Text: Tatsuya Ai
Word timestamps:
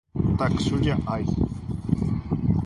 Tatsuya 0.37 0.95
Ai 1.15 1.25